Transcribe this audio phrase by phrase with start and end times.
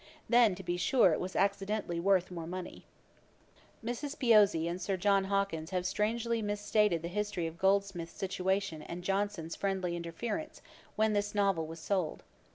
[0.27, 2.85] Then, to be sure, it was accidentally worth more money.'
[3.85, 4.17] Mrs.
[4.17, 9.03] Piozzi and Sir John Hawkins have strangely mis stated the history of Goldsmith's situation and
[9.03, 10.63] Johnson's friendly interference,
[10.95, 12.23] when this novel was sold.